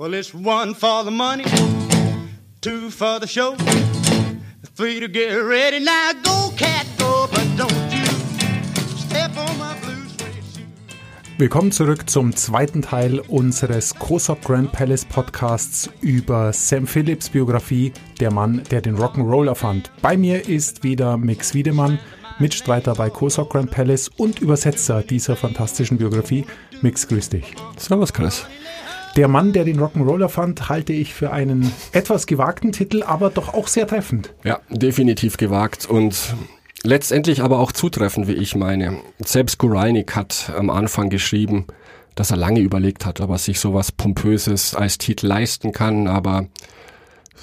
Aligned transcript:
Well, 0.00 0.14
it's 0.14 0.32
one 0.32 0.74
for 0.74 1.04
the 1.04 1.10
money, 1.10 1.44
two 2.62 2.88
for 2.88 3.20
the 3.20 3.26
show, 3.26 3.54
three 4.74 4.98
to 4.98 5.06
get 5.08 5.34
ready. 5.34 5.78
Now 5.78 6.12
go, 6.22 6.56
cat, 6.56 6.86
go, 6.98 7.28
but 7.30 7.44
don't 7.58 7.92
you 7.92 8.06
step 8.96 9.36
on 9.36 9.58
my 9.58 9.78
blue 9.82 10.08
suede 10.08 10.42
shoe. 10.54 10.64
Willkommen 11.36 11.70
zurück 11.70 12.08
zum 12.08 12.34
zweiten 12.34 12.80
Teil 12.80 13.20
unseres 13.28 13.94
Kosop 13.94 14.42
Grand 14.42 14.72
Palace 14.72 15.04
Podcasts 15.04 15.90
über 16.00 16.54
Sam 16.54 16.86
Phillips 16.86 17.28
Biografie, 17.28 17.92
der 18.20 18.32
Mann, 18.32 18.62
der 18.70 18.80
den 18.80 18.96
Rock'n'Roll 18.96 19.48
erfand. 19.48 19.90
Bei 20.00 20.16
mir 20.16 20.48
ist 20.48 20.82
wieder 20.82 21.18
Mix 21.18 21.52
Wiedemann, 21.52 21.98
Mitstreiter 22.38 22.94
bei 22.94 23.10
Kosop 23.10 23.50
Grand 23.50 23.70
Palace 23.70 24.08
und 24.08 24.40
Übersetzer 24.40 25.02
dieser 25.02 25.36
fantastischen 25.36 25.98
Biografie. 25.98 26.46
Mix, 26.80 27.06
grüß 27.06 27.28
dich. 27.28 27.54
Servus, 27.76 28.14
Chris. 28.14 28.46
Der 29.16 29.26
Mann, 29.26 29.52
der 29.52 29.64
den 29.64 29.80
Rock'n'Roller 29.80 30.28
fand, 30.28 30.68
halte 30.68 30.92
ich 30.92 31.14
für 31.14 31.32
einen 31.32 31.72
etwas 31.92 32.26
gewagten 32.26 32.72
Titel, 32.72 33.02
aber 33.02 33.30
doch 33.30 33.52
auch 33.54 33.66
sehr 33.66 33.86
treffend. 33.86 34.32
Ja, 34.44 34.60
definitiv 34.70 35.36
gewagt 35.36 35.86
und 35.86 36.34
letztendlich 36.84 37.42
aber 37.42 37.58
auch 37.58 37.72
zutreffend, 37.72 38.28
wie 38.28 38.34
ich 38.34 38.54
meine. 38.54 38.98
Selbst 39.18 39.58
Guralnik 39.58 40.14
hat 40.14 40.52
am 40.56 40.70
Anfang 40.70 41.10
geschrieben, 41.10 41.66
dass 42.14 42.30
er 42.30 42.36
lange 42.36 42.60
überlegt 42.60 43.04
hat, 43.04 43.20
ob 43.20 43.30
er 43.30 43.38
sich 43.38 43.58
sowas 43.58 43.92
Pompöses 43.92 44.74
als 44.74 44.98
Titel 44.98 45.26
leisten 45.26 45.72
kann, 45.72 46.06
aber 46.06 46.46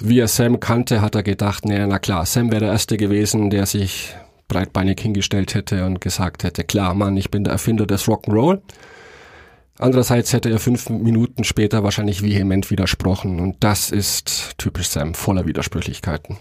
wie 0.00 0.20
er 0.20 0.28
Sam 0.28 0.60
kannte, 0.60 1.00
hat 1.00 1.16
er 1.16 1.22
gedacht, 1.22 1.64
naja, 1.64 1.86
na 1.86 1.98
klar, 1.98 2.24
Sam 2.24 2.50
wäre 2.50 2.64
der 2.64 2.72
Erste 2.72 2.96
gewesen, 2.96 3.50
der 3.50 3.66
sich 3.66 4.14
breitbeinig 4.46 5.00
hingestellt 5.00 5.54
hätte 5.54 5.84
und 5.84 6.00
gesagt 6.00 6.44
hätte, 6.44 6.64
klar, 6.64 6.94
Mann, 6.94 7.16
ich 7.16 7.30
bin 7.30 7.44
der 7.44 7.52
Erfinder 7.52 7.86
des 7.86 8.06
Rock'n'Roll. 8.06 8.60
Andererseits 9.78 10.32
hätte 10.32 10.50
er 10.50 10.58
fünf 10.58 10.88
Minuten 10.90 11.44
später 11.44 11.84
wahrscheinlich 11.84 12.22
vehement 12.22 12.70
widersprochen 12.70 13.38
und 13.38 13.56
das 13.60 13.90
ist 13.90 14.58
typisch 14.58 14.88
Sam, 14.88 15.14
voller 15.14 15.46
Widersprüchlichkeiten. 15.46 16.36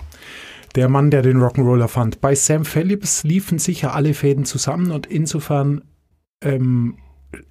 Der 0.75 0.89
Mann, 0.89 1.11
der 1.11 1.21
den 1.21 1.37
Rock'n'Roller 1.37 1.87
fand. 1.87 2.19
Bei 2.19 2.35
Sam 2.35 2.65
Phillips 2.65 3.23
liefen 3.23 3.59
sicher 3.59 3.93
alle 3.93 4.13
Fäden 4.13 4.45
zusammen 4.45 4.91
und 4.91 5.05
insofern 5.05 5.83
ähm, 6.43 6.97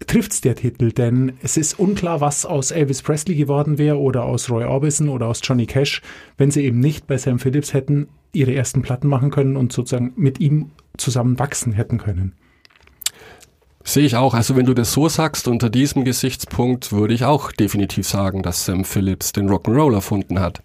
trifft's 0.06 0.40
der 0.40 0.56
Titel, 0.56 0.92
denn 0.92 1.32
es 1.42 1.56
ist 1.56 1.78
unklar, 1.78 2.20
was 2.20 2.46
aus 2.46 2.70
Elvis 2.70 3.02
Presley 3.02 3.36
geworden 3.36 3.78
wäre 3.78 3.98
oder 3.98 4.24
aus 4.24 4.50
Roy 4.50 4.64
Orbison 4.64 5.08
oder 5.08 5.26
aus 5.26 5.40
Johnny 5.42 5.66
Cash, 5.66 6.02
wenn 6.36 6.50
sie 6.50 6.64
eben 6.64 6.80
nicht 6.80 7.06
bei 7.06 7.16
Sam 7.18 7.38
Phillips 7.38 7.74
hätten 7.74 8.08
ihre 8.32 8.54
ersten 8.54 8.82
Platten 8.82 9.08
machen 9.08 9.30
können 9.30 9.56
und 9.56 9.72
sozusagen 9.72 10.12
mit 10.16 10.40
ihm 10.40 10.70
zusammen 10.96 11.38
wachsen 11.38 11.72
hätten 11.72 11.98
können. 11.98 12.34
Sehe 13.86 14.04
ich 14.04 14.16
auch. 14.16 14.34
Also 14.34 14.56
wenn 14.56 14.66
du 14.66 14.74
das 14.74 14.92
so 14.92 15.08
sagst, 15.08 15.46
unter 15.46 15.70
diesem 15.70 16.04
Gesichtspunkt 16.04 16.90
würde 16.90 17.14
ich 17.14 17.24
auch 17.24 17.52
definitiv 17.52 18.06
sagen, 18.06 18.42
dass 18.42 18.64
Sam 18.64 18.84
Phillips 18.84 19.30
den 19.30 19.48
Rock'n'Roll 19.48 19.94
erfunden 19.94 20.40
hat. 20.40 20.60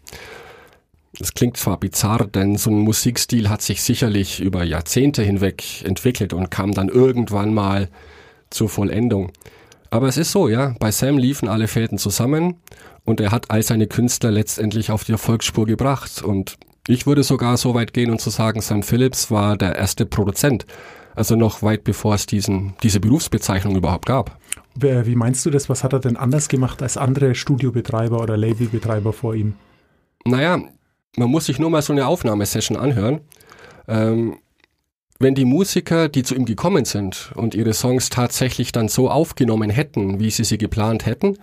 Das 1.19 1.35
klingt 1.35 1.55
zwar 1.55 1.79
bizarr, 1.79 2.25
denn 2.25 2.57
so 2.57 2.71
ein 2.71 2.79
Musikstil 2.79 3.47
hat 3.47 3.61
sich 3.61 3.83
sicherlich 3.83 4.39
über 4.39 4.63
Jahrzehnte 4.63 5.21
hinweg 5.21 5.83
entwickelt 5.83 6.33
und 6.33 6.49
kam 6.49 6.73
dann 6.73 6.89
irgendwann 6.89 7.53
mal 7.53 7.89
zur 8.49 8.69
Vollendung. 8.69 9.31
Aber 9.91 10.07
es 10.07 10.17
ist 10.17 10.31
so, 10.31 10.49
ja, 10.49 10.73
bei 10.79 10.89
Sam 10.89 11.19
liefen 11.19 11.47
alle 11.47 11.67
Fäden 11.67 11.99
zusammen 11.99 12.55
und 13.05 13.21
er 13.21 13.29
hat 13.29 13.51
all 13.51 13.61
seine 13.61 13.85
Künstler 13.85 14.31
letztendlich 14.31 14.89
auf 14.89 15.03
die 15.03 15.11
Erfolgsspur 15.11 15.67
gebracht. 15.67 16.23
Und 16.23 16.57
ich 16.87 17.05
würde 17.05 17.21
sogar 17.21 17.57
so 17.57 17.75
weit 17.75 17.93
gehen 17.93 18.09
und 18.09 18.19
zu 18.19 18.31
sagen, 18.31 18.61
Sam 18.61 18.81
Phillips 18.81 19.29
war 19.29 19.57
der 19.57 19.75
erste 19.75 20.07
Produzent 20.07 20.65
also 21.15 21.35
noch 21.35 21.61
weit 21.61 21.83
bevor 21.83 22.15
es 22.15 22.25
diesen, 22.25 22.73
diese 22.83 22.99
Berufsbezeichnung 22.99 23.75
überhaupt 23.75 24.05
gab. 24.05 24.37
Wie 24.75 25.15
meinst 25.15 25.45
du 25.45 25.49
das? 25.49 25.69
Was 25.69 25.83
hat 25.83 25.93
er 25.93 25.99
denn 25.99 26.17
anders 26.17 26.47
gemacht 26.47 26.81
als 26.81 26.97
andere 26.97 27.35
Studiobetreiber 27.35 28.21
oder 28.21 28.37
Labelbetreiber 28.37 29.11
vor 29.11 29.35
ihm? 29.35 29.55
Naja, 30.23 30.61
man 31.17 31.29
muss 31.29 31.45
sich 31.45 31.59
nur 31.59 31.69
mal 31.69 31.81
so 31.81 31.93
eine 31.93 32.07
Aufnahmesession 32.07 32.77
anhören. 32.77 33.21
Ähm, 33.87 34.37
wenn 35.19 35.35
die 35.35 35.45
Musiker, 35.45 36.09
die 36.09 36.23
zu 36.23 36.35
ihm 36.35 36.45
gekommen 36.45 36.85
sind 36.85 37.31
und 37.35 37.53
ihre 37.53 37.73
Songs 37.73 38.09
tatsächlich 38.09 38.71
dann 38.71 38.87
so 38.87 39.09
aufgenommen 39.09 39.69
hätten, 39.69 40.19
wie 40.19 40.31
sie 40.31 40.43
sie 40.43 40.57
geplant 40.57 41.05
hätten, 41.05 41.37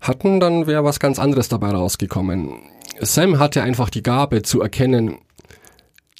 hatten, 0.00 0.40
dann 0.40 0.66
wäre 0.66 0.84
was 0.84 1.00
ganz 1.00 1.18
anderes 1.18 1.48
dabei 1.48 1.70
rausgekommen. 1.70 2.50
Sam 3.00 3.38
hatte 3.38 3.62
einfach 3.62 3.88
die 3.88 4.02
Gabe 4.02 4.42
zu 4.42 4.60
erkennen, 4.60 5.18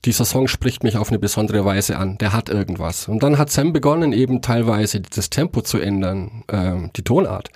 dieser 0.04 0.24
Song 0.24 0.48
spricht 0.48 0.82
mich 0.82 0.96
auf 0.96 1.08
eine 1.08 1.18
besondere 1.18 1.64
Weise 1.64 1.96
an, 1.96 2.18
der 2.18 2.32
hat 2.32 2.48
irgendwas. 2.48 3.08
Und 3.08 3.22
dann 3.22 3.38
hat 3.38 3.50
Sam 3.50 3.72
begonnen, 3.72 4.12
eben 4.12 4.42
teilweise 4.42 5.00
das 5.00 5.30
Tempo 5.30 5.62
zu 5.62 5.78
ändern, 5.78 6.44
äh, 6.48 6.88
die 6.96 7.02
Tonart. 7.02 7.50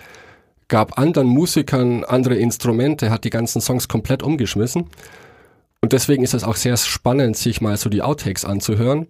Gab 0.69 0.99
anderen 0.99 1.29
Musikern 1.29 2.05
andere 2.05 2.37
Instrumente, 2.37 3.11
hat 3.11 3.25
die 3.25 3.31
ganzen 3.31 3.61
Songs 3.61 3.89
komplett 3.89 4.23
umgeschmissen. 4.23 4.87
Und 5.81 5.93
deswegen 5.93 6.25
ist 6.25 6.35
es 6.35 6.45
auch 6.45 6.57
sehr 6.57 6.77
spannend, 6.77 7.37
sich 7.37 7.61
mal 7.61 7.77
so 7.77 7.89
die 7.89 8.03
Outtakes 8.03 8.45
anzuhören. 8.45 9.07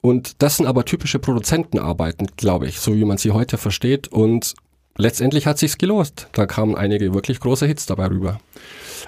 Und 0.00 0.42
das 0.42 0.56
sind 0.56 0.66
aber 0.66 0.84
typische 0.84 1.18
Produzentenarbeiten, 1.18 2.28
glaube 2.36 2.66
ich, 2.66 2.80
so 2.80 2.94
wie 2.94 3.04
man 3.04 3.18
sie 3.18 3.32
heute 3.32 3.58
versteht. 3.58 4.08
Und 4.08 4.54
letztendlich 4.96 5.46
hat 5.46 5.58
sich's 5.58 5.78
gelost. 5.78 6.28
Da 6.32 6.46
kamen 6.46 6.74
einige 6.74 7.14
wirklich 7.14 7.40
große 7.40 7.66
Hits 7.66 7.86
dabei 7.86 8.06
rüber. 8.06 8.40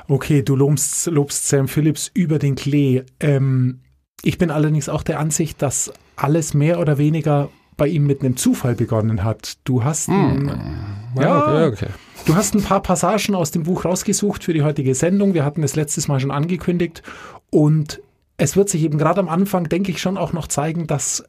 Okay, 0.08 0.42
du 0.42 0.56
lobst, 0.56 1.06
lobst 1.06 1.48
Sam 1.48 1.68
Phillips 1.68 2.10
über 2.14 2.38
den 2.38 2.54
Klee. 2.54 3.02
Ähm, 3.20 3.80
ich 4.22 4.38
bin 4.38 4.50
allerdings 4.50 4.88
auch 4.88 5.02
der 5.02 5.18
Ansicht, 5.18 5.62
dass 5.62 5.92
alles 6.16 6.54
mehr 6.54 6.78
oder 6.78 6.98
weniger 6.98 7.50
bei 7.76 7.88
ihm 7.88 8.06
mit 8.06 8.20
einem 8.20 8.36
Zufall 8.36 8.74
begonnen 8.74 9.24
hat. 9.24 9.58
Du 9.64 9.82
hast 9.82 10.08
ein, 10.08 10.50
hm. 10.50 11.22
ja, 11.22 11.42
okay, 11.42 11.66
okay. 11.66 11.92
Du 12.26 12.36
hast 12.36 12.54
ein 12.54 12.62
paar 12.62 12.82
Passagen 12.82 13.34
aus 13.34 13.50
dem 13.50 13.64
Buch 13.64 13.84
rausgesucht 13.84 14.44
für 14.44 14.52
die 14.52 14.62
heutige 14.62 14.94
Sendung. 14.94 15.34
Wir 15.34 15.44
hatten 15.44 15.62
es 15.62 15.74
letztes 15.74 16.06
Mal 16.06 16.20
schon 16.20 16.30
angekündigt 16.30 17.02
und 17.50 18.00
es 18.36 18.56
wird 18.56 18.68
sich 18.68 18.82
eben 18.82 18.98
gerade 18.98 19.20
am 19.20 19.28
Anfang, 19.28 19.68
denke 19.68 19.90
ich, 19.90 20.00
schon 20.00 20.16
auch 20.16 20.32
noch 20.32 20.46
zeigen, 20.46 20.86
dass 20.86 21.24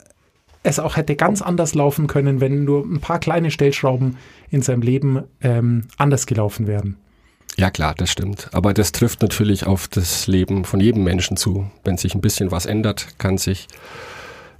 es 0.63 0.79
auch 0.79 0.95
hätte 0.95 1.15
ganz 1.15 1.41
anders 1.41 1.75
laufen 1.75 2.07
können, 2.07 2.39
wenn 2.41 2.63
nur 2.63 2.83
ein 2.83 3.01
paar 3.01 3.19
kleine 3.19 3.51
Stellschrauben 3.51 4.17
in 4.49 4.61
seinem 4.61 4.81
Leben 4.81 5.23
ähm, 5.41 5.87
anders 5.97 6.25
gelaufen 6.25 6.67
wären. 6.67 6.97
Ja 7.57 7.69
klar, 7.69 7.93
das 7.95 8.09
stimmt. 8.09 8.49
Aber 8.51 8.73
das 8.73 8.91
trifft 8.91 9.21
natürlich 9.21 9.65
auf 9.67 9.87
das 9.87 10.27
Leben 10.27 10.65
von 10.65 10.79
jedem 10.79 11.03
Menschen 11.03 11.37
zu. 11.37 11.69
Wenn 11.83 11.97
sich 11.97 12.15
ein 12.15 12.21
bisschen 12.21 12.51
was 12.51 12.65
ändert, 12.65 13.19
kann 13.19 13.37
sich 13.37 13.67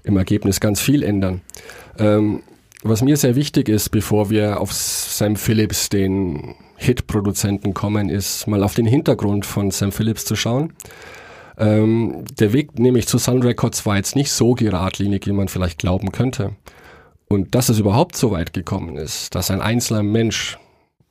im 0.04 0.18
Ergebnis 0.18 0.60
ganz 0.60 0.80
viel 0.80 1.04
ändern. 1.04 1.42
Ähm, 1.98 2.44
was 2.84 3.02
mir 3.02 3.18
sehr 3.18 3.36
wichtig 3.36 3.70
ist, 3.70 3.90
bevor 3.90 4.30
wir 4.30 4.60
auf 4.60 4.74
Sam 4.74 5.38
Phillips, 5.38 5.90
den 5.90 6.56
Hit-Produzenten, 6.76 7.74
kommen, 7.74 8.10
ist 8.10 8.46
mal 8.46 8.62
auf 8.62 8.76
den 8.76 8.86
Hintergrund 8.86 9.46
von 9.46 9.72
Sam 9.72 9.92
Phillips 9.92 10.26
zu 10.26 10.36
schauen. 10.36 10.74
Ähm, 11.58 12.26
der 12.40 12.52
Weg 12.52 12.78
nämlich 12.78 13.08
zu 13.08 13.18
Sun 13.18 13.42
Records 13.42 13.86
war 13.86 13.96
jetzt 13.96 14.16
nicht 14.16 14.32
so 14.32 14.54
geradlinig, 14.54 15.26
wie 15.28 15.32
man 15.32 15.48
vielleicht 15.48 15.80
glauben 15.80 16.12
könnte. 16.12 16.56
Und 17.30 17.56
dass 17.56 17.70
es 17.70 17.80
überhaupt 17.80 18.16
so 18.16 18.32
weit 18.32 18.54
gekommen 18.54 18.98
ist, 18.98 19.34
dass 19.34 19.50
ein 19.50 19.62
einzelner 19.62 20.04
Mensch 20.04 20.58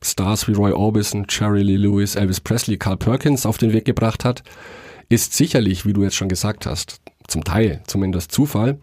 Stars 0.02 0.48
wie 0.48 0.52
Roy 0.52 0.72
Orbison, 0.72 1.26
Jerry 1.28 1.62
Lee 1.62 1.76
Lewis, 1.76 2.16
Elvis 2.16 2.40
Presley, 2.40 2.76
Carl 2.76 2.96
Perkins 2.96 3.46
auf 3.46 3.58
den 3.58 3.72
Weg 3.72 3.84
gebracht 3.84 4.24
hat, 4.24 4.42
ist 5.08 5.34
sicherlich, 5.34 5.86
wie 5.86 5.92
du 5.92 6.02
jetzt 6.02 6.16
schon 6.16 6.28
gesagt 6.28 6.66
hast, 6.66 7.00
zum 7.28 7.44
Teil 7.44 7.82
zumindest 7.86 8.32
Zufall, 8.32 8.78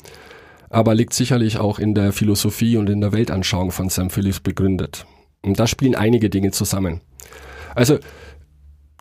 aber 0.70 0.96
liegt 0.96 1.14
sicherlich 1.14 1.58
auch 1.58 1.80
in 1.80 1.96
der 1.96 2.14
Philosophie 2.14 2.78
und 2.78 2.90
in 2.90 3.02
der 3.02 3.12
Weltanschauung 3.12 3.72
von 3.72 3.90
Sam 3.90 4.10
Phillips 4.10 4.40
begründet. 4.40 5.06
Und 5.42 5.60
da 5.60 5.68
spielen 5.68 5.96
einige 5.96 6.30
Dinge 6.30 6.52
zusammen. 6.52 7.02
Also, 7.76 8.00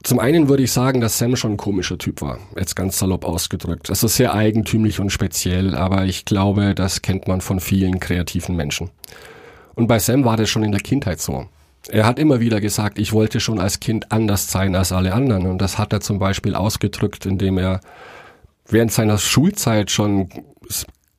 zum 0.04 0.20
einen 0.20 0.48
würde 0.48 0.62
ich 0.62 0.72
sagen, 0.72 1.00
dass 1.00 1.18
Sam 1.18 1.34
schon 1.34 1.52
ein 1.52 1.56
komischer 1.56 1.98
Typ 1.98 2.22
war, 2.22 2.38
jetzt 2.56 2.76
ganz 2.76 2.98
salopp 2.98 3.24
ausgedrückt. 3.24 3.90
Also 3.90 4.06
sehr 4.06 4.32
eigentümlich 4.32 5.00
und 5.00 5.10
speziell, 5.10 5.74
aber 5.74 6.04
ich 6.04 6.24
glaube, 6.24 6.74
das 6.74 7.02
kennt 7.02 7.26
man 7.26 7.40
von 7.40 7.58
vielen 7.58 7.98
kreativen 7.98 8.54
Menschen. 8.54 8.90
Und 9.74 9.88
bei 9.88 9.98
Sam 9.98 10.24
war 10.24 10.36
das 10.36 10.48
schon 10.48 10.62
in 10.62 10.72
der 10.72 10.80
Kindheit 10.80 11.20
so. 11.20 11.46
Er 11.90 12.06
hat 12.06 12.18
immer 12.18 12.40
wieder 12.40 12.60
gesagt, 12.60 12.98
ich 12.98 13.12
wollte 13.12 13.40
schon 13.40 13.60
als 13.60 13.80
Kind 13.80 14.12
anders 14.12 14.50
sein 14.50 14.74
als 14.74 14.92
alle 14.92 15.14
anderen. 15.14 15.46
Und 15.46 15.58
das 15.58 15.78
hat 15.78 15.92
er 15.92 16.00
zum 16.00 16.18
Beispiel 16.18 16.54
ausgedrückt, 16.54 17.24
indem 17.24 17.58
er 17.58 17.80
während 18.66 18.92
seiner 18.92 19.18
Schulzeit 19.18 19.90
schon 19.90 20.28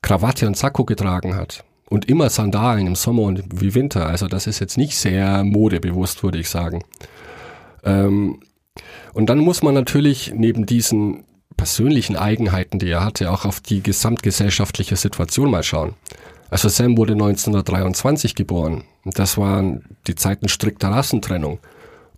Krawatte 0.02 0.46
und 0.46 0.56
Sakko 0.56 0.84
getragen 0.84 1.34
hat. 1.34 1.64
Und 1.88 2.08
immer 2.08 2.30
Sandalen 2.30 2.86
im 2.86 2.94
Sommer 2.94 3.22
und 3.22 3.42
wie 3.60 3.74
Winter. 3.74 4.06
Also 4.06 4.28
das 4.28 4.46
ist 4.46 4.60
jetzt 4.60 4.78
nicht 4.78 4.96
sehr 4.96 5.42
modebewusst, 5.42 6.22
würde 6.22 6.38
ich 6.38 6.48
sagen. 6.48 6.84
Ähm, 7.82 8.40
und 9.12 9.28
dann 9.28 9.38
muss 9.38 9.62
man 9.62 9.74
natürlich 9.74 10.32
neben 10.34 10.66
diesen 10.66 11.24
persönlichen 11.56 12.16
Eigenheiten, 12.16 12.78
die 12.78 12.88
er 12.88 13.04
hatte, 13.04 13.30
auch 13.30 13.44
auf 13.44 13.60
die 13.60 13.82
gesamtgesellschaftliche 13.82 14.96
Situation 14.96 15.50
mal 15.50 15.62
schauen. 15.62 15.94
Also 16.50 16.68
Sam 16.68 16.96
wurde 16.96 17.12
1923 17.12 18.34
geboren. 18.34 18.84
Das 19.04 19.38
waren 19.38 19.84
die 20.06 20.16
Zeiten 20.16 20.48
strikter 20.48 20.88
Rassentrennung. 20.88 21.60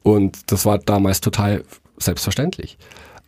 Und 0.02 0.50
das 0.50 0.64
war 0.64 0.78
damals 0.78 1.20
total 1.20 1.64
selbstverständlich. 1.98 2.78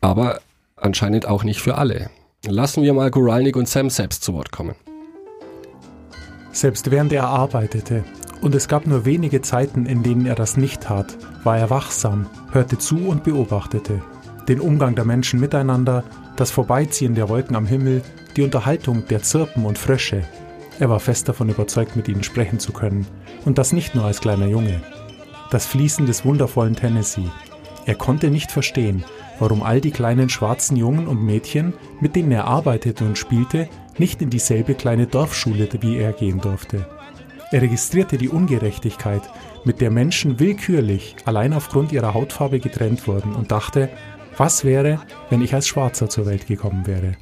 Aber 0.01 0.41
anscheinend 0.77 1.27
auch 1.27 1.45
nicht 1.45 1.61
für 1.61 1.77
alle. 1.77 2.11
Lassen 2.47 2.83
wir 2.83 2.95
mal 2.95 3.11
Guralnik 3.11 3.57
und 3.57 3.69
Sam 3.69 3.91
selbst 3.91 4.23
zu 4.25 4.35
Wort 4.35 4.51
kommen. 4.51 4.75
Selbst 6.53 6.91
während 6.91 7.13
er 7.13 7.27
arbeitete 7.27 8.05
Und 8.41 8.55
es 8.55 8.69
gab 8.69 8.87
nur 8.87 9.05
wenige 9.05 9.41
Zeiten, 9.43 9.87
in 9.87 10.03
denen 10.03 10.27
er 10.27 10.35
das 10.35 10.57
nicht 10.57 10.83
tat, 10.83 11.17
war 11.43 11.59
er 11.59 11.71
wachsam, 11.71 12.27
hörte 12.53 12.79
zu 12.79 13.09
und 13.09 13.25
beobachtete. 13.25 14.03
Den 14.49 14.61
Umgang 14.61 14.95
der 14.95 15.05
Menschen 15.05 15.41
miteinander, 15.41 16.05
das 16.37 16.51
Vorbeiziehen 16.51 17.15
der 17.15 17.29
Wolken 17.29 17.57
am 17.57 17.67
Himmel, 17.67 18.03
die 18.37 18.43
Unterhaltung 18.43 19.07
der 19.09 19.23
Zirpen 19.23 19.65
und 19.65 19.79
Frösche. 19.79 20.25
Er 20.81 20.91
war 20.91 21.01
fest 21.01 21.29
davon 21.29 21.49
überzeugt, 21.49 21.95
mit 21.95 22.09
ihnen 22.09 22.25
sprechen 22.25 22.59
zu 22.59 22.73
können. 22.73 23.07
Und 23.45 23.59
das 23.59 23.73
nicht 23.73 23.95
nur 23.95 24.05
als 24.05 24.21
kleiner 24.21 24.47
Junge. 24.47 24.81
Das 25.51 25.67
Fließen 25.67 26.07
des 26.07 26.25
wundervollen 26.25 26.75
Tennessee. 26.75 27.31
Er 27.87 27.95
konnte 27.95 28.31
nicht 28.31 28.51
verstehen, 28.51 29.05
warum 29.39 29.63
all 29.63 29.81
die 29.81 29.91
kleinen 29.91 30.29
schwarzen 30.29 30.77
Jungen 30.77 31.07
und 31.07 31.23
Mädchen, 31.23 31.75
mit 32.01 32.17
denen 32.17 32.33
er 32.33 32.47
arbeitete 32.47 33.05
und 33.05 33.19
spielte, 33.19 33.69
nicht 33.99 34.23
in 34.23 34.31
dieselbe 34.31 34.75
kleine 34.75 35.07
Dorfschule 35.07 35.69
wie 35.81 35.99
er 35.99 36.13
gehen 36.13 36.41
durfte. 36.41 36.87
Er 37.53 37.63
registrierte 37.63 38.19
die 38.19 38.29
Ungerechtigkeit, 38.29 39.23
mit 39.65 39.81
der 39.81 39.91
Menschen 39.91 40.41
willkürlich 40.41 41.15
allein 41.25 41.53
aufgrund 41.53 41.93
ihrer 41.93 42.15
Hautfarbe 42.15 42.59
getrennt 42.59 43.07
wurden 43.07 43.35
und 43.35 43.53
dachte, 43.53 43.91
was 44.37 44.65
wäre, 44.65 45.01
wenn 45.31 45.43
ich 45.43 45.55
als 45.55 45.69
Schwarzer 45.69 46.09
zur 46.09 46.27
Welt 46.27 46.47
gekommen 46.47 46.87
wäre? 46.87 47.17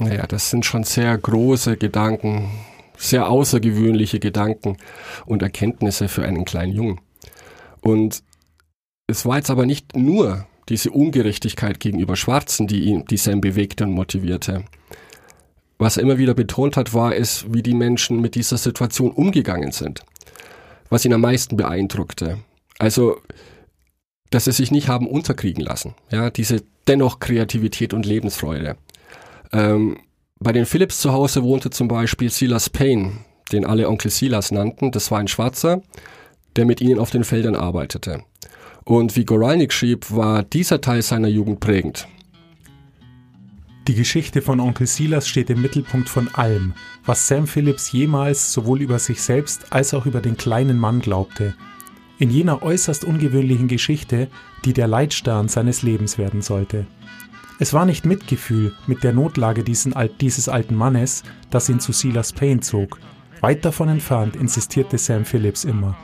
Naja, 0.00 0.26
das 0.26 0.50
sind 0.50 0.64
schon 0.64 0.84
sehr 0.84 1.16
große 1.16 1.76
Gedanken, 1.76 2.50
sehr 2.96 3.28
außergewöhnliche 3.28 4.18
Gedanken 4.18 4.76
und 5.26 5.42
Erkenntnisse 5.42 6.08
für 6.08 6.24
einen 6.24 6.44
kleinen 6.44 6.72
Jungen. 6.72 7.00
Und 7.82 8.22
es 9.06 9.26
war 9.26 9.36
jetzt 9.36 9.50
aber 9.50 9.66
nicht 9.66 9.96
nur 9.96 10.46
diese 10.68 10.90
Ungerechtigkeit 10.90 11.80
gegenüber 11.80 12.16
Schwarzen, 12.16 12.66
die 12.66 12.84
ihn, 12.84 13.04
die 13.10 13.16
Sam 13.16 13.40
bewegte 13.40 13.84
und 13.84 13.92
motivierte. 13.92 14.64
Was 15.78 15.96
er 15.96 16.02
immer 16.02 16.18
wieder 16.18 16.34
betont 16.34 16.76
hat, 16.76 16.94
war 16.94 17.14
es, 17.14 17.44
wie 17.52 17.62
die 17.62 17.74
Menschen 17.74 18.20
mit 18.20 18.34
dieser 18.34 18.56
Situation 18.56 19.10
umgegangen 19.10 19.72
sind. 19.72 20.04
Was 20.88 21.04
ihn 21.04 21.12
am 21.12 21.22
meisten 21.22 21.56
beeindruckte. 21.56 22.38
Also, 22.78 23.18
dass 24.30 24.44
sie 24.44 24.52
sich 24.52 24.70
nicht 24.70 24.88
haben 24.88 25.06
unterkriegen 25.06 25.64
lassen. 25.64 25.94
Ja, 26.10 26.30
diese 26.30 26.62
dennoch 26.86 27.18
Kreativität 27.18 27.92
und 27.92 28.06
Lebensfreude. 28.06 28.76
Ähm, 29.52 29.98
bei 30.38 30.52
den 30.52 30.66
Phillips 30.66 31.00
zu 31.00 31.12
Hause 31.12 31.42
wohnte 31.42 31.70
zum 31.70 31.88
Beispiel 31.88 32.30
Silas 32.30 32.70
Payne, 32.70 33.12
den 33.52 33.66
alle 33.66 33.88
Onkel 33.88 34.10
Silas 34.10 34.50
nannten. 34.50 34.90
Das 34.90 35.10
war 35.10 35.18
ein 35.18 35.28
Schwarzer, 35.28 35.82
der 36.56 36.64
mit 36.64 36.80
ihnen 36.80 36.98
auf 36.98 37.10
den 37.10 37.24
Feldern 37.24 37.56
arbeitete. 37.56 38.22
Und 38.84 39.16
wie 39.16 39.24
Goralnik 39.24 39.72
schrieb, 39.72 40.10
war 40.10 40.42
dieser 40.42 40.80
Teil 40.80 41.02
seiner 41.02 41.28
Jugend 41.28 41.60
prägend. 41.60 42.08
Die 43.86 43.94
Geschichte 43.94 44.40
von 44.40 44.60
Onkel 44.60 44.86
Silas 44.86 45.26
steht 45.26 45.50
im 45.50 45.62
Mittelpunkt 45.62 46.08
von 46.08 46.28
allem, 46.34 46.74
was 47.04 47.26
Sam 47.26 47.46
Phillips 47.46 47.92
jemals 47.92 48.52
sowohl 48.52 48.82
über 48.82 48.98
sich 48.98 49.20
selbst 49.20 49.72
als 49.72 49.94
auch 49.94 50.06
über 50.06 50.20
den 50.20 50.36
kleinen 50.36 50.78
Mann 50.78 51.00
glaubte. 51.00 51.54
In 52.18 52.30
jener 52.30 52.62
äußerst 52.62 53.04
ungewöhnlichen 53.04 53.68
Geschichte, 53.68 54.28
die 54.64 54.74
der 54.74 54.86
Leitstern 54.86 55.48
seines 55.48 55.82
Lebens 55.82 56.18
werden 56.18 56.42
sollte. 56.42 56.86
Es 57.62 57.74
war 57.74 57.84
nicht 57.84 58.06
Mitgefühl 58.06 58.74
mit 58.86 59.04
der 59.04 59.12
Notlage 59.12 59.62
dieses 59.62 60.48
alten 60.48 60.74
Mannes, 60.74 61.22
das 61.50 61.68
ihn 61.68 61.78
zu 61.78 61.92
Silas 61.92 62.32
Payne 62.32 62.60
zog. 62.60 62.98
Weit 63.42 63.66
davon 63.66 63.90
entfernt 63.90 64.34
insistierte 64.34 64.96
Sam 64.96 65.26
Phillips 65.26 65.64
immer. 65.64 65.94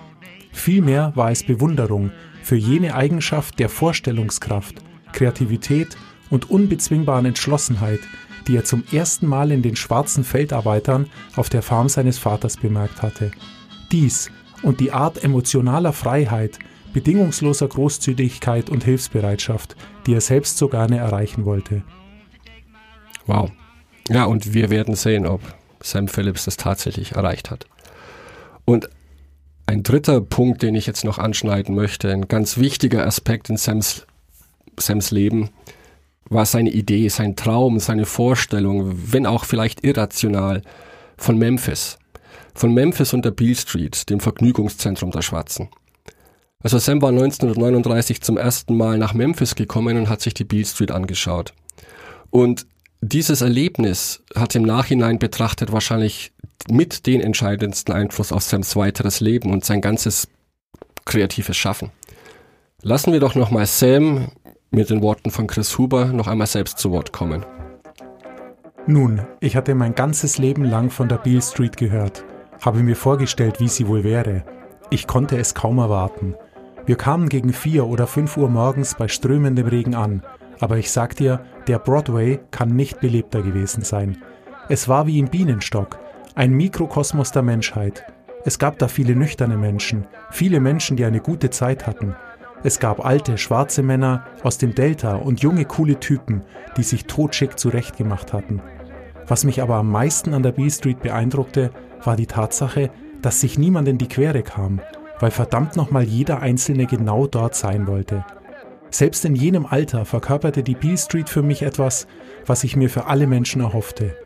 Vielmehr 0.53 1.12
war 1.14 1.31
es 1.31 1.43
Bewunderung 1.43 2.11
für 2.43 2.56
jene 2.56 2.94
Eigenschaft 2.94 3.58
der 3.58 3.70
Vorstellungskraft, 3.70 4.82
Kreativität 5.12 5.97
und 6.29 6.50
unbezwingbaren 6.50 7.25
Entschlossenheit, 7.25 8.00
die 8.47 8.56
er 8.56 8.64
zum 8.64 8.85
ersten 8.93 9.26
Mal 9.26 9.50
in 9.50 9.62
den 9.62 9.76
schwarzen 9.76 10.25
Feldarbeitern 10.25 11.06
auf 11.37 11.49
der 11.49 11.62
Farm 11.62 11.88
seines 11.88 12.19
Vaters 12.19 12.58
bemerkt 12.58 13.00
hatte. 13.00 13.31
Dies 13.91 14.31
und 14.61 14.81
die 14.81 14.93
Art 14.93 15.25
emotionaler 15.25 15.94
Freiheit, 15.94 16.58
bedingungsloser 16.92 17.68
Großzügigkeit 17.68 18.70
und 18.70 18.84
Hilfsbereitschaft, 18.84 19.76
die 20.06 20.14
er 20.14 20.20
selbst 20.20 20.58
so 20.58 20.68
gerne 20.68 20.98
erreichen 20.98 21.44
wollte. 21.44 21.82
Wow. 23.26 23.50
Ja, 24.08 24.24
und 24.24 24.54
wir 24.54 24.70
werden 24.70 24.94
sehen, 24.94 25.26
ob 25.26 25.40
Sam 25.82 26.08
Phillips 26.08 26.44
das 26.44 26.56
tatsächlich 26.56 27.12
erreicht 27.12 27.50
hat. 27.50 27.66
Und 28.64 28.88
ein 29.66 29.82
dritter 29.82 30.20
Punkt, 30.20 30.62
den 30.62 30.74
ich 30.74 30.86
jetzt 30.86 31.04
noch 31.04 31.18
anschneiden 31.18 31.74
möchte, 31.74 32.12
ein 32.12 32.28
ganz 32.28 32.56
wichtiger 32.56 33.04
Aspekt 33.06 33.50
in 33.50 33.56
Sams, 33.56 34.06
Sams 34.78 35.10
Leben, 35.10 35.50
war 36.28 36.46
seine 36.46 36.70
Idee, 36.70 37.08
sein 37.08 37.36
Traum, 37.36 37.78
seine 37.78 38.04
Vorstellung, 38.04 38.92
wenn 39.12 39.26
auch 39.26 39.44
vielleicht 39.44 39.84
irrational, 39.84 40.62
von 41.16 41.38
Memphis. 41.38 41.98
Von 42.54 42.74
Memphis 42.74 43.12
und 43.12 43.24
der 43.24 43.30
Beale 43.32 43.54
Street, 43.54 44.08
dem 44.08 44.20
Vergnügungszentrum 44.20 45.10
der 45.10 45.22
Schwarzen. 45.22 45.68
Also 46.62 46.79
Sam 46.79 47.03
war 47.03 47.11
1939 47.11 48.23
zum 48.23 48.37
ersten 48.37 48.76
Mal 48.76 48.99
nach 48.99 49.14
Memphis 49.14 49.55
gekommen 49.55 49.97
und 49.97 50.08
hat 50.08 50.20
sich 50.20 50.35
die 50.35 50.44
Beale 50.44 50.64
Street 50.64 50.91
angeschaut. 50.91 51.53
Und 52.31 52.67
dieses 53.00 53.41
Erlebnis 53.41 54.23
hat 54.35 54.55
im 54.55 54.62
Nachhinein 54.62 55.19
betrachtet 55.19 55.70
wahrscheinlich 55.70 56.32
mit 56.69 57.06
den 57.06 57.20
entscheidendsten 57.20 57.94
Einfluss 57.94 58.32
auf 58.32 58.43
Sams 58.43 58.75
weiteres 58.75 59.20
Leben 59.20 59.53
und 59.53 59.64
sein 59.64 59.81
ganzes 59.81 60.29
kreatives 61.05 61.56
Schaffen. 61.56 61.91
Lassen 62.82 63.12
wir 63.12 63.20
doch 63.20 63.35
nochmal 63.35 63.67
Sam 63.67 64.29
mit 64.70 64.91
den 64.91 65.03
Worten 65.03 65.31
von 65.31 65.47
Chris 65.47 65.79
Huber 65.79 66.06
noch 66.06 66.26
einmal 66.26 66.47
selbst 66.47 66.79
zu 66.79 66.91
Wort 66.91 67.12
kommen. 67.12 67.44
Nun, 68.87 69.23
ich 69.41 69.56
hatte 69.56 69.75
mein 69.75 69.94
ganzes 69.94 70.38
Leben 70.38 70.64
lang 70.64 70.91
von 70.91 71.08
der 71.08 71.17
Beale 71.17 71.43
Street 71.43 71.76
gehört, 71.76 72.25
habe 72.61 72.82
mir 72.82 72.97
vorgestellt, 72.97 73.61
wie 73.61 73.69
sie 73.69 73.88
wohl 73.88 74.05
wäre. 74.05 74.44
Ich 74.91 75.06
konnte 75.06 75.37
es 75.38 75.55
kaum 75.55 75.79
erwarten. 75.79 76.35
Wir 76.86 76.96
kamen 76.96 77.28
gegen 77.28 77.52
vier 77.52 77.86
oder 77.86 78.06
fünf 78.06 78.36
Uhr 78.36 78.48
morgens 78.48 78.94
bei 78.94 79.08
strömendem 79.08 79.66
Regen 79.66 79.94
an, 79.94 80.22
aber 80.60 80.78
ich 80.78 80.90
sag 80.90 81.16
dir, 81.16 81.44
der 81.66 81.78
Broadway 81.78 82.40
kann 82.50 82.76
nicht 82.76 83.00
belebter 83.00 83.42
gewesen 83.42 83.82
sein. 83.82 84.18
Es 84.68 84.88
war 84.88 85.06
wie 85.06 85.18
im 85.18 85.28
Bienenstock, 85.28 85.98
ein 86.34 86.52
Mikrokosmos 86.52 87.32
der 87.32 87.42
Menschheit. 87.42 88.04
Es 88.44 88.58
gab 88.58 88.78
da 88.78 88.86
viele 88.86 89.16
nüchterne 89.16 89.56
Menschen, 89.56 90.06
viele 90.30 90.60
Menschen, 90.60 90.96
die 90.96 91.04
eine 91.04 91.20
gute 91.20 91.50
Zeit 91.50 91.86
hatten, 91.86 92.14
es 92.62 92.80
gab 92.80 93.04
alte, 93.04 93.38
schwarze 93.38 93.82
Männer 93.82 94.24
aus 94.42 94.58
dem 94.58 94.74
Delta 94.74 95.16
und 95.16 95.40
junge, 95.40 95.66
coole 95.66 96.00
Typen, 96.00 96.42
die 96.76 96.82
sich 96.82 97.04
totschick 97.04 97.58
zurechtgemacht 97.58 98.32
hatten. 98.32 98.60
Was 99.26 99.44
mich 99.44 99.62
aber 99.62 99.76
am 99.76 99.90
meisten 99.90 100.34
an 100.34 100.42
der 100.42 100.52
B 100.52 100.68
Street 100.70 101.00
beeindruckte, 101.00 101.70
war 102.02 102.16
die 102.16 102.26
Tatsache, 102.26 102.90
dass 103.22 103.40
sich 103.40 103.58
niemand 103.58 103.88
in 103.88 103.98
die 103.98 104.08
Quere 104.08 104.42
kam, 104.42 104.80
weil 105.20 105.30
verdammt 105.30 105.76
nochmal 105.76 106.04
jeder 106.04 106.40
Einzelne 106.40 106.86
genau 106.86 107.26
dort 107.26 107.54
sein 107.54 107.86
wollte. 107.86 108.24
Selbst 108.91 109.24
in 109.24 109.34
jenem 109.34 109.67
Alter 109.67 110.05
verkörperte 110.05 110.62
die 110.62 110.74
B 110.74 110.96
Street 110.96 111.29
für 111.29 111.43
mich 111.43 111.62
etwas, 111.62 112.06
was 112.46 112.64
ich 112.64 112.76
mir 112.76 112.88
für 112.88 113.06
alle 113.06 113.26
Menschen 113.26 113.60
erhoffte. 113.60 114.17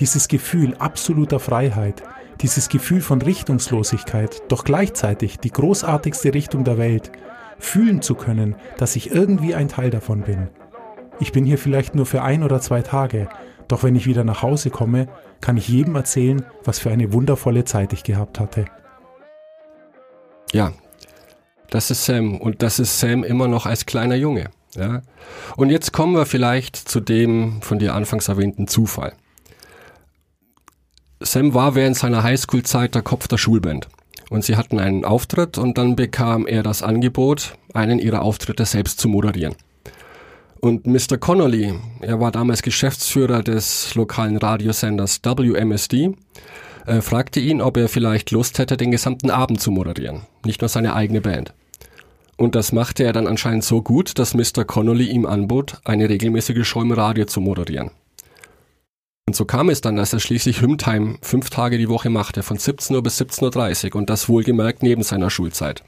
Dieses 0.00 0.28
Gefühl 0.28 0.74
absoluter 0.78 1.40
Freiheit, 1.40 2.02
dieses 2.40 2.68
Gefühl 2.68 3.00
von 3.00 3.22
Richtungslosigkeit, 3.22 4.42
doch 4.48 4.64
gleichzeitig 4.64 5.38
die 5.38 5.50
großartigste 5.50 6.34
Richtung 6.34 6.64
der 6.64 6.78
Welt, 6.78 7.12
fühlen 7.58 8.02
zu 8.02 8.14
können, 8.14 8.56
dass 8.76 8.96
ich 8.96 9.10
irgendwie 9.10 9.54
ein 9.54 9.68
Teil 9.68 9.90
davon 9.90 10.22
bin. 10.22 10.48
Ich 11.20 11.32
bin 11.32 11.44
hier 11.44 11.58
vielleicht 11.58 11.94
nur 11.94 12.06
für 12.06 12.22
ein 12.22 12.42
oder 12.42 12.60
zwei 12.60 12.82
Tage, 12.82 13.28
doch 13.68 13.82
wenn 13.82 13.94
ich 13.94 14.06
wieder 14.06 14.24
nach 14.24 14.42
Hause 14.42 14.70
komme, 14.70 15.08
kann 15.40 15.56
ich 15.56 15.68
jedem 15.68 15.94
erzählen, 15.94 16.44
was 16.64 16.78
für 16.78 16.90
eine 16.90 17.12
wundervolle 17.12 17.64
Zeit 17.64 17.92
ich 17.92 18.02
gehabt 18.02 18.40
hatte. 18.40 18.64
Ja, 20.54 20.72
das 21.68 21.90
ist 21.90 22.04
Sam 22.04 22.36
und 22.40 22.62
das 22.62 22.78
ist 22.78 23.00
Sam 23.00 23.24
immer 23.24 23.48
noch 23.48 23.66
als 23.66 23.86
kleiner 23.86 24.14
Junge. 24.14 24.50
Ja? 24.76 25.02
Und 25.56 25.70
jetzt 25.70 25.92
kommen 25.92 26.14
wir 26.14 26.26
vielleicht 26.26 26.76
zu 26.76 27.00
dem 27.00 27.60
von 27.60 27.80
dir 27.80 27.92
anfangs 27.94 28.28
erwähnten 28.28 28.68
Zufall. 28.68 29.14
Sam 31.18 31.54
war 31.54 31.74
während 31.74 31.96
seiner 31.96 32.22
Highschool-Zeit 32.22 32.94
der 32.94 33.02
Kopf 33.02 33.26
der 33.26 33.38
Schulband. 33.38 33.88
Und 34.30 34.44
sie 34.44 34.56
hatten 34.56 34.78
einen 34.78 35.04
Auftritt 35.04 35.58
und 35.58 35.76
dann 35.76 35.96
bekam 35.96 36.46
er 36.46 36.62
das 36.62 36.84
Angebot, 36.84 37.58
einen 37.72 37.98
ihrer 37.98 38.22
Auftritte 38.22 38.64
selbst 38.64 39.00
zu 39.00 39.08
moderieren. 39.08 39.56
Und 40.60 40.86
Mr. 40.86 41.18
Connolly, 41.18 41.74
er 42.00 42.20
war 42.20 42.30
damals 42.30 42.62
Geschäftsführer 42.62 43.42
des 43.42 43.96
lokalen 43.96 44.36
Radiosenders 44.36 45.20
WMSD, 45.24 46.12
äh, 46.86 47.00
fragte 47.00 47.40
ihn, 47.40 47.60
ob 47.60 47.76
er 47.76 47.88
vielleicht 47.88 48.30
Lust 48.30 48.58
hätte, 48.58 48.76
den 48.76 48.90
gesamten 48.90 49.30
Abend 49.30 49.60
zu 49.60 49.70
moderieren, 49.70 50.22
nicht 50.44 50.60
nur 50.60 50.68
seine 50.68 50.94
eigene 50.94 51.20
Band. 51.20 51.54
Und 52.36 52.54
das 52.54 52.72
machte 52.72 53.04
er 53.04 53.12
dann 53.12 53.26
anscheinend 53.26 53.64
so 53.64 53.82
gut, 53.82 54.18
dass 54.18 54.34
Mr. 54.34 54.64
Connolly 54.64 55.06
ihm 55.06 55.24
anbot, 55.24 55.80
eine 55.84 56.08
regelmäßige 56.08 56.66
Show 56.66 56.82
im 56.82 56.92
Radio 56.92 57.26
zu 57.26 57.40
moderieren. 57.40 57.90
Und 59.26 59.36
so 59.36 59.44
kam 59.44 59.70
es 59.70 59.80
dann, 59.80 59.96
dass 59.96 60.12
er 60.12 60.20
schließlich 60.20 60.60
Hymntime 60.60 61.16
fünf 61.22 61.48
Tage 61.48 61.78
die 61.78 61.88
Woche 61.88 62.10
machte, 62.10 62.42
von 62.42 62.58
17 62.58 62.94
Uhr 62.94 63.02
bis 63.02 63.20
17.30 63.20 63.90
Uhr 63.90 63.96
und 63.96 64.10
das 64.10 64.28
wohlgemerkt 64.28 64.82
neben 64.82 65.02
seiner 65.02 65.30
Schulzeit. 65.30 65.82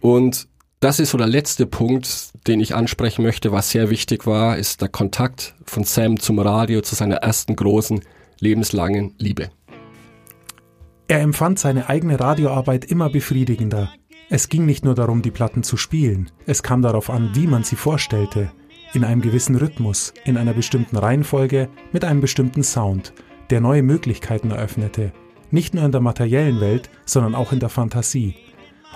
Und 0.00 0.48
das 0.80 1.00
ist 1.00 1.10
so 1.10 1.18
der 1.18 1.26
letzte 1.26 1.66
Punkt, 1.66 2.30
den 2.46 2.60
ich 2.60 2.74
ansprechen 2.74 3.22
möchte, 3.22 3.52
was 3.52 3.70
sehr 3.70 3.90
wichtig 3.90 4.26
war, 4.26 4.56
ist 4.56 4.80
der 4.80 4.88
Kontakt 4.88 5.54
von 5.64 5.84
Sam 5.84 6.18
zum 6.18 6.38
Radio, 6.38 6.80
zu 6.80 6.94
seiner 6.94 7.16
ersten 7.16 7.56
großen 7.56 8.00
lebenslangen 8.40 9.14
Liebe. 9.18 9.50
Er 11.10 11.22
empfand 11.22 11.58
seine 11.58 11.88
eigene 11.88 12.20
Radioarbeit 12.20 12.84
immer 12.84 13.08
befriedigender. 13.08 13.90
Es 14.28 14.50
ging 14.50 14.66
nicht 14.66 14.84
nur 14.84 14.94
darum, 14.94 15.22
die 15.22 15.30
Platten 15.30 15.62
zu 15.62 15.78
spielen, 15.78 16.30
es 16.44 16.62
kam 16.62 16.82
darauf 16.82 17.08
an, 17.08 17.30
wie 17.32 17.46
man 17.46 17.64
sie 17.64 17.76
vorstellte, 17.76 18.52
in 18.92 19.04
einem 19.04 19.22
gewissen 19.22 19.56
Rhythmus, 19.56 20.12
in 20.26 20.36
einer 20.36 20.52
bestimmten 20.52 20.98
Reihenfolge, 20.98 21.70
mit 21.92 22.04
einem 22.04 22.20
bestimmten 22.20 22.62
Sound, 22.62 23.14
der 23.48 23.62
neue 23.62 23.82
Möglichkeiten 23.82 24.50
eröffnete, 24.50 25.14
nicht 25.50 25.72
nur 25.72 25.82
in 25.82 25.92
der 25.92 26.02
materiellen 26.02 26.60
Welt, 26.60 26.90
sondern 27.06 27.34
auch 27.34 27.52
in 27.52 27.60
der 27.60 27.70
Fantasie. 27.70 28.34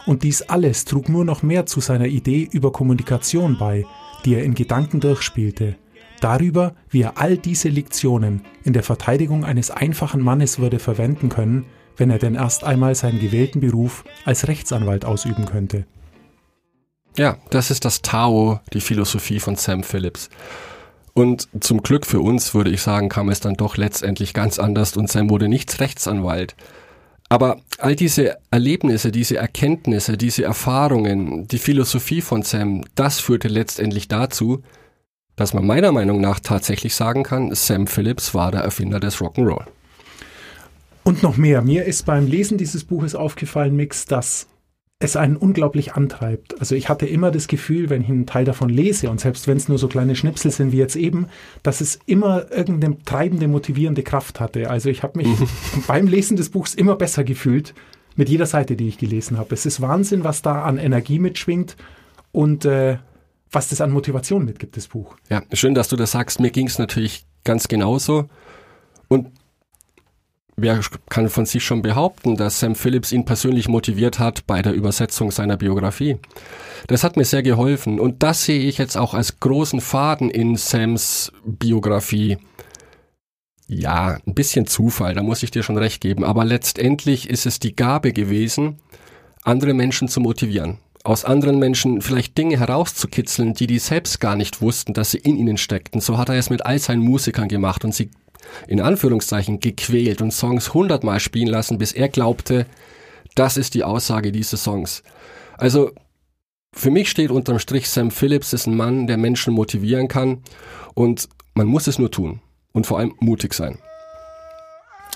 Und 0.04 0.22
dies 0.22 0.42
alles 0.42 0.84
trug 0.84 1.08
nur 1.08 1.24
noch 1.24 1.42
mehr 1.42 1.64
zu 1.64 1.80
seiner 1.80 2.08
Idee 2.08 2.46
über 2.52 2.72
Kommunikation 2.72 3.56
bei, 3.58 3.86
die 4.26 4.34
er 4.34 4.44
in 4.44 4.52
Gedanken 4.52 5.00
durchspielte, 5.00 5.76
darüber, 6.20 6.74
wie 6.90 7.02
er 7.02 7.16
all 7.16 7.38
diese 7.38 7.70
Lektionen 7.70 8.42
in 8.64 8.74
der 8.74 8.82
Verteidigung 8.82 9.46
eines 9.46 9.70
einfachen 9.70 10.20
Mannes 10.20 10.58
würde 10.58 10.78
verwenden 10.78 11.30
können, 11.30 11.64
wenn 11.96 12.10
er 12.10 12.18
denn 12.18 12.34
erst 12.34 12.64
einmal 12.64 12.94
seinen 12.94 13.20
gewählten 13.20 13.60
Beruf 13.60 14.04
als 14.24 14.48
Rechtsanwalt 14.48 15.04
ausüben 15.04 15.46
könnte. 15.46 15.84
Ja, 17.16 17.36
das 17.50 17.70
ist 17.70 17.84
das 17.84 18.02
Tao, 18.02 18.60
die 18.72 18.80
Philosophie 18.80 19.38
von 19.38 19.56
Sam 19.56 19.82
Phillips. 19.82 20.30
Und 21.14 21.48
zum 21.60 21.82
Glück 21.82 22.06
für 22.06 22.20
uns, 22.20 22.54
würde 22.54 22.70
ich 22.70 22.80
sagen, 22.80 23.10
kam 23.10 23.28
es 23.28 23.40
dann 23.40 23.54
doch 23.54 23.76
letztendlich 23.76 24.32
ganz 24.32 24.58
anders 24.58 24.96
und 24.96 25.10
Sam 25.10 25.28
wurde 25.28 25.48
nicht 25.48 25.78
Rechtsanwalt. 25.78 26.56
Aber 27.28 27.58
all 27.78 27.96
diese 27.96 28.36
Erlebnisse, 28.50 29.10
diese 29.10 29.36
Erkenntnisse, 29.36 30.16
diese 30.16 30.44
Erfahrungen, 30.44 31.46
die 31.48 31.58
Philosophie 31.58 32.20
von 32.20 32.42
Sam, 32.42 32.82
das 32.94 33.20
führte 33.20 33.48
letztendlich 33.48 34.08
dazu, 34.08 34.62
dass 35.36 35.54
man 35.54 35.66
meiner 35.66 35.92
Meinung 35.92 36.20
nach 36.20 36.40
tatsächlich 36.40 36.94
sagen 36.94 37.22
kann, 37.22 37.54
Sam 37.54 37.86
Phillips 37.86 38.34
war 38.34 38.50
der 38.50 38.60
Erfinder 38.62 39.00
des 39.00 39.18
Rock'n'Roll. 39.18 39.64
Und 41.04 41.22
noch 41.22 41.36
mehr. 41.36 41.62
Mir 41.62 41.84
ist 41.84 42.06
beim 42.06 42.26
Lesen 42.26 42.58
dieses 42.58 42.84
Buches 42.84 43.14
aufgefallen, 43.14 43.74
Mix, 43.74 44.06
dass 44.06 44.46
es 45.02 45.16
einen 45.16 45.36
unglaublich 45.36 45.94
antreibt. 45.94 46.58
Also 46.60 46.74
ich 46.74 46.88
hatte 46.88 47.06
immer 47.06 47.30
das 47.30 47.48
Gefühl, 47.48 47.90
wenn 47.90 48.02
ich 48.02 48.08
einen 48.08 48.26
Teil 48.26 48.44
davon 48.44 48.68
lese 48.68 49.10
und 49.10 49.20
selbst 49.20 49.48
wenn 49.48 49.56
es 49.56 49.68
nur 49.68 49.78
so 49.78 49.88
kleine 49.88 50.14
Schnipsel 50.14 50.50
sind 50.50 50.72
wie 50.72 50.76
jetzt 50.76 50.96
eben, 50.96 51.26
dass 51.62 51.80
es 51.80 51.98
immer 52.06 52.50
irgendeine 52.52 53.02
treibende, 53.04 53.48
motivierende 53.48 54.02
Kraft 54.02 54.38
hatte. 54.38 54.70
Also 54.70 54.90
ich 54.90 55.02
habe 55.02 55.18
mich 55.18 55.28
beim 55.88 56.06
Lesen 56.06 56.36
des 56.36 56.50
Buchs 56.50 56.74
immer 56.74 56.96
besser 56.96 57.24
gefühlt 57.24 57.74
mit 58.14 58.28
jeder 58.28 58.46
Seite, 58.46 58.76
die 58.76 58.88
ich 58.88 58.98
gelesen 58.98 59.38
habe. 59.38 59.54
Es 59.54 59.66
ist 59.66 59.80
Wahnsinn, 59.80 60.24
was 60.24 60.42
da 60.42 60.62
an 60.62 60.78
Energie 60.78 61.18
mitschwingt 61.18 61.76
und 62.30 62.64
äh, 62.64 62.98
was 63.50 63.68
das 63.68 63.80
an 63.80 63.90
Motivation 63.90 64.44
mitgibt, 64.44 64.76
das 64.76 64.88
Buch. 64.88 65.16
Ja, 65.28 65.42
schön, 65.52 65.74
dass 65.74 65.88
du 65.88 65.96
das 65.96 66.12
sagst. 66.12 66.40
Mir 66.40 66.50
ging 66.50 66.66
es 66.66 66.78
natürlich 66.78 67.26
ganz 67.44 67.68
genauso. 67.68 68.28
Und 69.08 69.28
wer 70.62 70.80
kann 71.08 71.28
von 71.28 71.44
sich 71.44 71.64
schon 71.64 71.82
behaupten, 71.82 72.36
dass 72.36 72.60
Sam 72.60 72.74
Phillips 72.74 73.12
ihn 73.12 73.24
persönlich 73.24 73.68
motiviert 73.68 74.18
hat 74.18 74.46
bei 74.46 74.62
der 74.62 74.72
Übersetzung 74.72 75.30
seiner 75.30 75.56
Biografie? 75.56 76.16
Das 76.86 77.04
hat 77.04 77.16
mir 77.16 77.24
sehr 77.24 77.42
geholfen 77.42 78.00
und 78.00 78.22
das 78.22 78.44
sehe 78.44 78.60
ich 78.60 78.78
jetzt 78.78 78.96
auch 78.96 79.12
als 79.12 79.40
großen 79.40 79.80
Faden 79.80 80.30
in 80.30 80.56
Sams 80.56 81.32
Biografie. 81.44 82.38
Ja, 83.66 84.18
ein 84.26 84.34
bisschen 84.34 84.66
Zufall, 84.66 85.14
da 85.14 85.22
muss 85.22 85.42
ich 85.42 85.50
dir 85.50 85.62
schon 85.62 85.78
recht 85.78 86.00
geben, 86.00 86.24
aber 86.24 86.44
letztendlich 86.44 87.28
ist 87.28 87.46
es 87.46 87.58
die 87.58 87.74
Gabe 87.74 88.12
gewesen, 88.12 88.78
andere 89.42 89.74
Menschen 89.74 90.08
zu 90.08 90.20
motivieren. 90.20 90.78
Aus 91.04 91.24
anderen 91.24 91.58
Menschen 91.58 92.00
vielleicht 92.00 92.38
Dinge 92.38 92.60
herauszukitzeln, 92.60 93.54
die 93.54 93.66
die 93.66 93.80
selbst 93.80 94.20
gar 94.20 94.36
nicht 94.36 94.62
wussten, 94.62 94.92
dass 94.92 95.10
sie 95.10 95.18
in 95.18 95.36
ihnen 95.36 95.56
steckten. 95.56 96.00
So 96.00 96.16
hat 96.16 96.28
er 96.28 96.36
es 96.36 96.48
mit 96.48 96.64
all 96.64 96.78
seinen 96.78 97.02
Musikern 97.02 97.48
gemacht 97.48 97.84
und 97.84 97.92
sie 97.92 98.10
in 98.68 98.80
Anführungszeichen 98.80 99.60
gequält 99.60 100.22
und 100.22 100.32
Songs 100.32 100.74
hundertmal 100.74 101.20
spielen 101.20 101.48
lassen, 101.48 101.78
bis 101.78 101.92
er 101.92 102.08
glaubte, 102.08 102.66
das 103.34 103.56
ist 103.56 103.74
die 103.74 103.84
Aussage 103.84 104.32
dieses 104.32 104.62
Songs. 104.62 105.02
Also 105.56 105.92
für 106.74 106.90
mich 106.90 107.10
steht 107.10 107.30
unterm 107.30 107.58
Strich, 107.58 107.88
Sam 107.88 108.10
Phillips 108.10 108.52
ist 108.52 108.66
ein 108.66 108.76
Mann, 108.76 109.06
der 109.06 109.16
Menschen 109.16 109.52
motivieren 109.54 110.08
kann 110.08 110.42
und 110.94 111.28
man 111.54 111.66
muss 111.66 111.86
es 111.86 111.98
nur 111.98 112.10
tun 112.10 112.40
und 112.72 112.86
vor 112.86 112.98
allem 112.98 113.14
mutig 113.20 113.54
sein. 113.54 113.78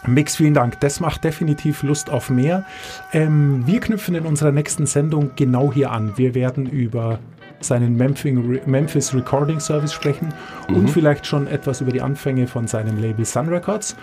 Mix, 0.06 0.36
vielen 0.36 0.54
Dank. 0.54 0.80
Das 0.80 1.00
macht 1.00 1.24
definitiv 1.24 1.82
Lust 1.82 2.10
auf 2.10 2.30
mehr. 2.30 2.64
Ähm, 3.12 3.66
wir 3.66 3.80
knüpfen 3.80 4.14
in 4.14 4.26
unserer 4.26 4.52
nächsten 4.52 4.86
Sendung 4.86 5.32
genau 5.34 5.72
hier 5.72 5.90
an. 5.90 6.16
Wir 6.16 6.34
werden 6.34 6.66
über 6.66 7.18
seinen 7.60 7.96
Memphis 7.96 9.14
Recording 9.14 9.60
Service 9.60 9.92
sprechen 9.92 10.28
mhm. 10.68 10.76
und 10.76 10.90
vielleicht 10.90 11.26
schon 11.26 11.46
etwas 11.46 11.80
über 11.80 11.92
die 11.92 12.00
Anfänge 12.00 12.46
von 12.46 12.66
seinem 12.66 13.00
Label 13.00 13.24
Sun 13.24 13.48
Records. 13.48 13.96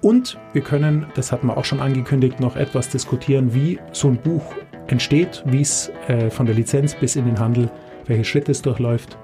Und 0.00 0.38
wir 0.52 0.62
können, 0.62 1.06
das 1.14 1.32
hatten 1.32 1.46
wir 1.46 1.56
auch 1.56 1.64
schon 1.64 1.80
angekündigt, 1.80 2.38
noch 2.38 2.56
etwas 2.56 2.90
diskutieren, 2.90 3.54
wie 3.54 3.78
so 3.92 4.08
ein 4.08 4.18
Buch 4.18 4.54
entsteht, 4.86 5.42
wie 5.46 5.62
es 5.62 5.90
äh, 6.08 6.30
von 6.30 6.46
der 6.46 6.54
Lizenz 6.54 6.94
bis 6.94 7.16
in 7.16 7.24
den 7.24 7.38
Handel, 7.38 7.70
welche 8.06 8.24
Schritte 8.24 8.52
es 8.52 8.60
durchläuft. 8.60 9.16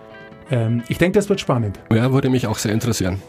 Ähm, 0.51 0.83
ich 0.89 0.99
denke, 0.99 1.19
das 1.19 1.29
wird 1.29 1.41
spannend. 1.41 1.79
Ja, 1.93 2.13
würde 2.13 2.31
mich 2.31 2.47
auch 2.47 2.59
sehr 2.59 2.73
interessieren. 2.73 3.21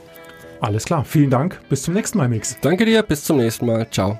Alles 0.62 0.86
klar, 0.86 1.04
vielen 1.04 1.30
Dank. 1.30 1.60
Bis 1.70 1.84
zum 1.84 1.94
nächsten 1.94 2.20
Mal, 2.20 2.30
Mix. 2.30 2.58
Danke 2.62 2.86
dir, 2.86 3.04
bis 3.04 3.24
zum 3.24 3.38
nächsten 3.38 3.66
Mal. 3.66 3.88
Ciao. 3.90 4.20